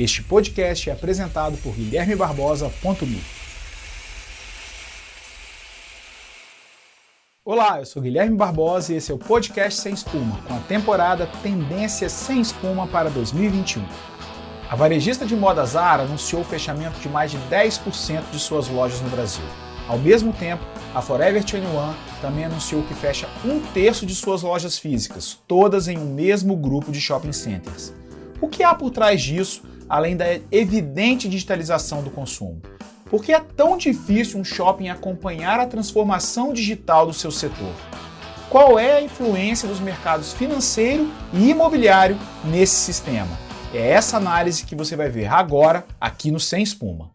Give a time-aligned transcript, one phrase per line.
[0.00, 3.20] Este podcast é apresentado por Guilherme Barbosa.me.
[7.44, 11.28] Olá, eu sou Guilherme Barbosa e esse é o podcast Sem Espuma, com a temporada
[11.42, 13.84] Tendências Sem Espuma para 2021.
[14.70, 19.00] A varejista de moda Zara anunciou o fechamento de mais de 10% de suas lojas
[19.00, 19.44] no Brasil.
[19.88, 20.62] Ao mesmo tempo,
[20.94, 21.60] a Forever 21
[22.20, 26.92] também anunciou que fecha um terço de suas lojas físicas, todas em um mesmo grupo
[26.92, 27.92] de shopping centers.
[28.40, 32.60] O que há por trás disso além da evidente digitalização do consumo.
[33.06, 37.72] Por que é tão difícil um shopping acompanhar a transformação digital do seu setor?
[38.50, 43.38] Qual é a influência dos mercados financeiro e imobiliário nesse sistema?
[43.72, 47.10] É essa análise que você vai ver agora aqui no Sem Espuma.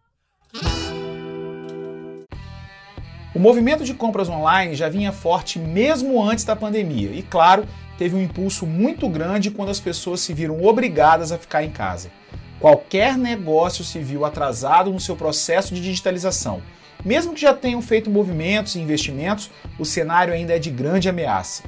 [3.34, 7.66] O movimento de compras online já vinha forte mesmo antes da pandemia e, claro,
[7.98, 12.12] teve um impulso muito grande quando as pessoas se viram obrigadas a ficar em casa.
[12.60, 16.62] Qualquer negócio viu atrasado no seu processo de digitalização.
[17.04, 21.62] Mesmo que já tenham feito movimentos e investimentos, o cenário ainda é de grande ameaça.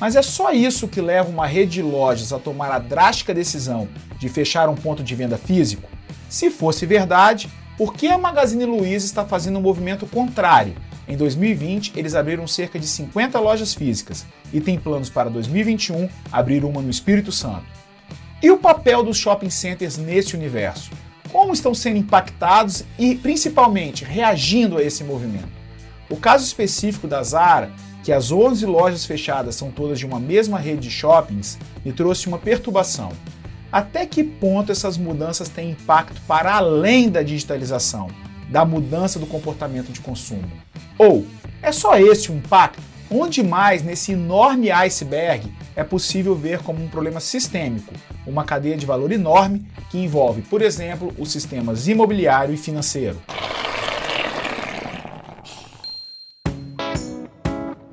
[0.00, 3.88] Mas é só isso que leva uma rede de lojas a tomar a drástica decisão
[4.18, 5.88] de fechar um ponto de venda físico?
[6.28, 10.74] Se fosse verdade, por que a Magazine Luiza está fazendo um movimento contrário?
[11.06, 16.64] Em 2020, eles abriram cerca de 50 lojas físicas e tem planos para 2021 abrir
[16.64, 17.81] uma no Espírito Santo.
[18.42, 20.90] E o papel dos shopping centers nesse universo?
[21.30, 25.48] Como estão sendo impactados e, principalmente, reagindo a esse movimento?
[26.10, 27.70] O caso específico da Zara,
[28.02, 32.26] que as 11 lojas fechadas são todas de uma mesma rede de shoppings, me trouxe
[32.26, 33.12] uma perturbação.
[33.70, 38.08] Até que ponto essas mudanças têm impacto para além da digitalização,
[38.48, 40.50] da mudança do comportamento de consumo?
[40.98, 41.24] Ou
[41.62, 42.82] é só esse o impacto?
[43.08, 47.92] Onde mais nesse enorme iceberg é possível ver como um problema sistêmico,
[48.26, 53.20] uma cadeia de valor enorme que envolve, por exemplo, os sistemas imobiliário e financeiro.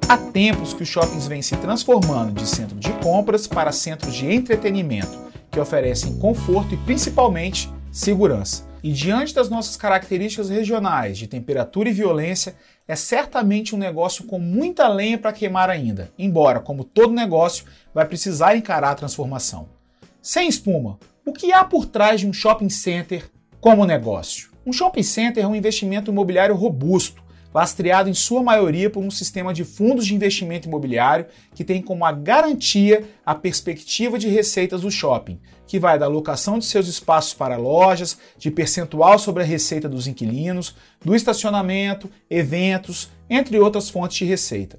[0.07, 4.25] Há tempos que os shoppings vêm se transformando de centro de compras para centros de
[4.25, 5.19] entretenimento,
[5.51, 8.67] que oferecem conforto e principalmente segurança.
[8.81, 12.55] E diante das nossas características regionais de temperatura e violência,
[12.87, 18.05] é certamente um negócio com muita lenha para queimar ainda, embora, como todo negócio, vai
[18.05, 19.78] precisar encarar a transformação.
[20.21, 23.31] Sem espuma, o que há por trás de um shopping center
[23.61, 24.49] como negócio?
[24.65, 29.53] Um shopping center é um investimento imobiliário robusto, lastreado em sua maioria por um sistema
[29.53, 31.25] de fundos de investimento imobiliário
[31.55, 36.59] que tem como a garantia a perspectiva de receitas do shopping, que vai da locação
[36.59, 43.09] de seus espaços para lojas, de percentual sobre a receita dos inquilinos, do estacionamento, eventos,
[43.29, 44.77] entre outras fontes de receita.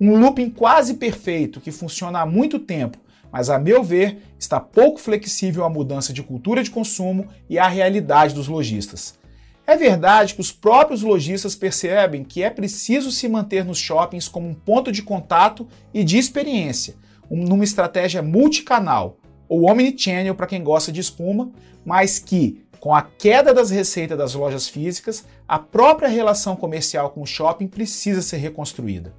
[0.00, 2.98] Um looping quase perfeito que funciona há muito tempo,
[3.32, 7.68] mas a meu ver está pouco flexível à mudança de cultura de consumo e à
[7.68, 9.18] realidade dos lojistas.
[9.66, 14.48] É verdade que os próprios lojistas percebem que é preciso se manter nos shoppings como
[14.48, 16.96] um ponto de contato e de experiência,
[17.30, 19.18] um, numa estratégia multicanal,
[19.48, 21.52] ou omnichannel para quem gosta de espuma,
[21.84, 27.22] mas que, com a queda das receitas das lojas físicas, a própria relação comercial com
[27.22, 29.14] o shopping precisa ser reconstruída.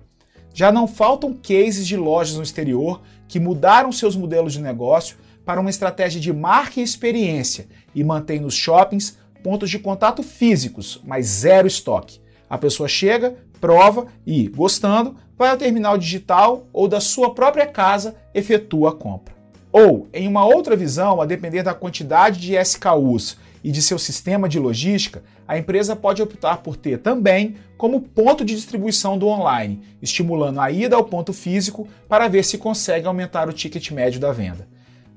[0.53, 5.59] Já não faltam cases de lojas no exterior que mudaram seus modelos de negócio para
[5.59, 11.25] uma estratégia de marca e experiência e mantém nos shoppings pontos de contato físicos, mas
[11.25, 12.21] zero estoque.
[12.49, 18.15] A pessoa chega, prova e, gostando, vai ao terminal digital ou da sua própria casa
[18.33, 19.33] efetua a compra.
[19.71, 24.49] Ou, em uma outra visão, a depender da quantidade de SKUs e de seu sistema
[24.49, 29.81] de logística, a empresa pode optar por ter também como ponto de distribuição do online,
[30.01, 34.31] estimulando a ida ao ponto físico para ver se consegue aumentar o ticket médio da
[34.31, 34.67] venda.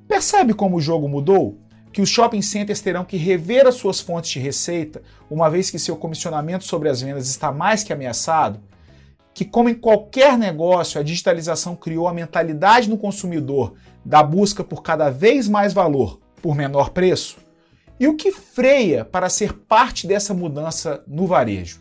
[0.06, 1.58] Percebe como o jogo mudou?
[1.94, 5.00] que os shopping centers terão que rever as suas fontes de receita,
[5.30, 8.60] uma vez que seu comissionamento sobre as vendas está mais que ameaçado?
[9.32, 13.74] Que, como em qualquer negócio, a digitalização criou a mentalidade no consumidor
[14.04, 17.43] da busca por cada vez mais valor por menor preço?
[18.04, 21.80] E o que freia para ser parte dessa mudança no varejo?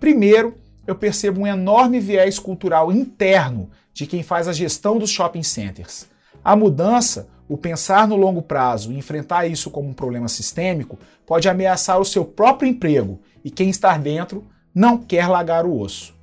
[0.00, 0.56] Primeiro,
[0.86, 6.06] eu percebo um enorme viés cultural interno de quem faz a gestão dos shopping centers.
[6.42, 11.50] A mudança o pensar no longo prazo e enfrentar isso como um problema sistêmico pode
[11.50, 16.16] ameaçar o seu próprio emprego e quem está dentro não quer largar o osso.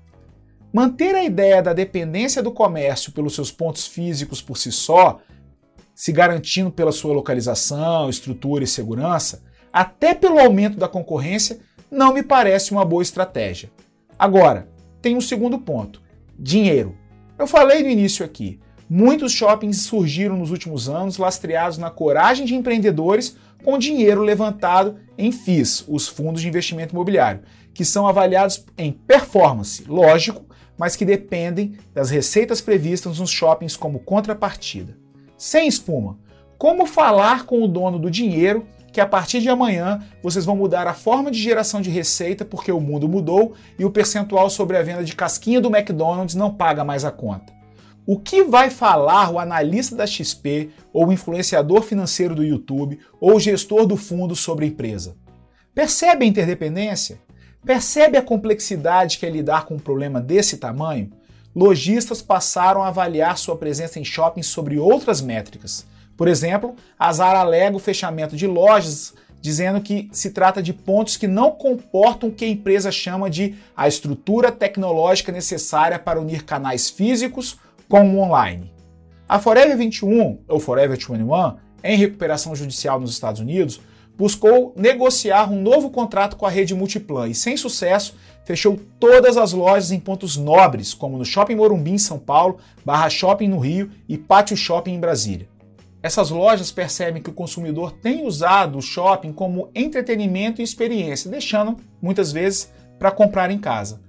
[0.74, 5.20] Manter a ideia da dependência do comércio pelos seus pontos físicos por si só,
[5.96, 11.60] se garantindo pela sua localização, estrutura e segurança, até pelo aumento da concorrência,
[11.90, 13.72] não me parece uma boa estratégia.
[14.20, 14.70] Agora,
[15.02, 16.02] tem um segundo ponto:
[16.38, 16.96] dinheiro.
[17.40, 22.54] Eu falei no início aqui, Muitos shoppings surgiram nos últimos anos lastreados na coragem de
[22.54, 27.42] empreendedores com dinheiro levantado em FIIs, os fundos de investimento imobiliário,
[27.74, 30.46] que são avaliados em performance, lógico,
[30.78, 34.96] mas que dependem das receitas previstas nos shoppings como contrapartida.
[35.46, 36.18] Sem espuma,
[36.58, 40.88] como falar com o dono do dinheiro que a partir de amanhã vocês vão mudar
[40.88, 44.82] a forma de geração de receita porque o mundo mudou e o percentual sobre a
[44.82, 47.54] venda de casquinha do McDonald's não paga mais a conta?
[48.08, 53.36] O que vai falar o analista da XP, ou o influenciador financeiro do YouTube, ou
[53.36, 55.16] o gestor do fundo sobre a empresa?
[55.76, 57.20] Percebe a interdependência?
[57.64, 61.12] Percebe a complexidade que é lidar com um problema desse tamanho?
[61.56, 65.86] Lojistas passaram a avaliar sua presença em shoppings sobre outras métricas.
[66.18, 71.16] Por exemplo, a Zara alega o fechamento de lojas, dizendo que se trata de pontos
[71.16, 76.44] que não comportam o que a empresa chama de a estrutura tecnológica necessária para unir
[76.44, 77.58] canais físicos
[77.88, 78.72] com o online.
[79.28, 83.80] A Forever 21, ou Forever 21, em recuperação judicial nos Estados Unidos,
[84.18, 89.52] buscou negociar um novo contrato com a rede Multiplan e, sem sucesso, fechou todas as
[89.52, 93.90] lojas em pontos nobres, como no Shopping Morumbi em São Paulo, Barra Shopping no Rio
[94.08, 95.50] e Pátio Shopping em Brasília.
[96.02, 101.78] Essas lojas percebem que o consumidor tem usado o shopping como entretenimento e experiência, deixando,
[102.00, 104.00] muitas vezes, para comprar em casa.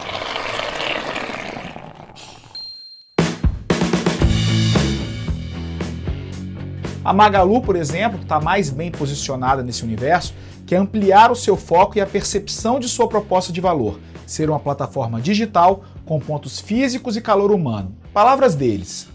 [7.02, 10.34] A Magalu, por exemplo, está mais bem posicionada nesse universo,
[10.66, 14.58] quer ampliar o seu foco e a percepção de sua proposta de valor, ser uma
[14.58, 17.94] plataforma digital com pontos físicos e calor humano.
[18.12, 19.08] Palavras deles.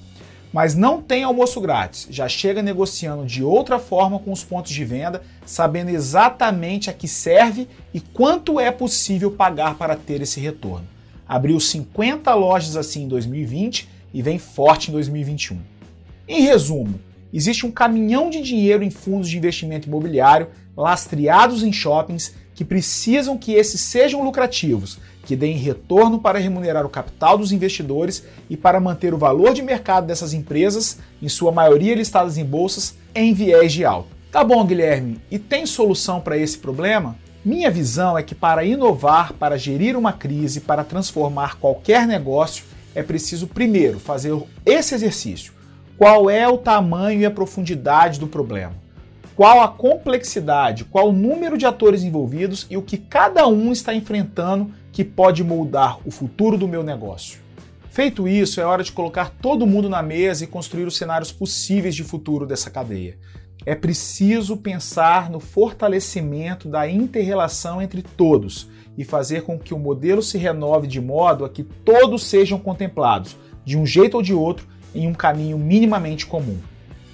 [0.54, 4.84] Mas não tem almoço grátis, já chega negociando de outra forma com os pontos de
[4.84, 10.86] venda, sabendo exatamente a que serve e quanto é possível pagar para ter esse retorno.
[11.26, 15.58] Abriu 50 lojas assim em 2020 e vem forte em 2021.
[16.28, 17.00] Em resumo,
[17.32, 23.38] existe um caminhão de dinheiro em fundos de investimento imobiliário lastreados em shoppings que precisam
[23.38, 28.80] que esses sejam lucrativos, que deem retorno para remunerar o capital dos investidores e para
[28.80, 33.72] manter o valor de mercado dessas empresas, em sua maioria listadas em bolsas, em viés
[33.72, 34.10] de alta.
[34.32, 37.18] Tá bom, Guilherme, e tem solução para esse problema?
[37.44, 43.02] Minha visão é que para inovar, para gerir uma crise, para transformar qualquer negócio, é
[43.02, 45.62] preciso primeiro fazer esse exercício
[46.02, 48.74] qual é o tamanho e a profundidade do problema,
[49.36, 53.94] qual a complexidade, qual o número de atores envolvidos e o que cada um está
[53.94, 57.40] enfrentando que pode moldar o futuro do meu negócio.
[57.90, 61.94] Feito isso, é hora de colocar todo mundo na mesa e construir os cenários possíveis
[61.96, 63.18] de futuro dessa cadeia.
[63.66, 70.22] É preciso pensar no fortalecimento da interrelação entre todos e fazer com que o modelo
[70.22, 74.68] se renove de modo a que todos sejam contemplados, de um jeito ou de outro,
[74.96, 76.58] em um caminho minimamente comum.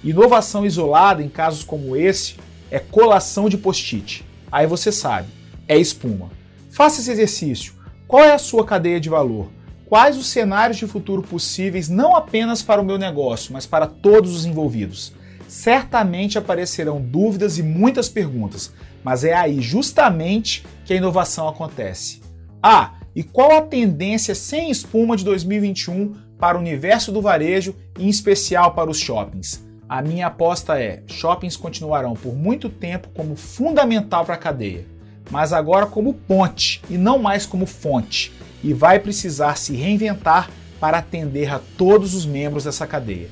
[0.02, 2.36] Inovação isolada em casos como esse
[2.70, 4.24] é colação de post-it.
[4.50, 5.28] Aí você sabe,
[5.66, 6.30] é espuma.
[6.70, 7.74] Faça esse exercício.
[8.06, 9.48] Qual é a sua cadeia de valor?
[9.86, 14.36] Quais os cenários de futuro possíveis não apenas para o meu negócio, mas para todos
[14.36, 15.12] os envolvidos?
[15.48, 18.72] Certamente aparecerão dúvidas e muitas perguntas,
[19.02, 22.20] mas é aí justamente que a inovação acontece.
[22.62, 28.04] Ah, e qual a tendência sem espuma de 2021 para o universo do varejo e
[28.04, 29.67] em especial para os shoppings?
[29.88, 34.84] A minha aposta é: shoppings continuarão por muito tempo como fundamental para a cadeia,
[35.30, 38.30] mas agora como ponte e não mais como fonte,
[38.62, 43.30] e vai precisar se reinventar para atender a todos os membros dessa cadeia.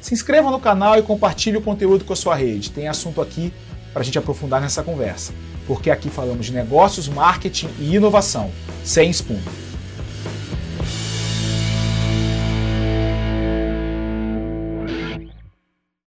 [0.00, 2.70] Se inscreva no canal e compartilhe o conteúdo com a sua rede.
[2.70, 3.52] Tem assunto aqui
[3.92, 5.34] para a gente aprofundar nessa conversa,
[5.66, 8.50] porque aqui falamos de negócios, marketing e inovação,
[8.82, 9.67] sem espuma.